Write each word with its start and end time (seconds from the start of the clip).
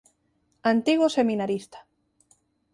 Antigo 0.71 1.05
seminarista. 1.17 1.79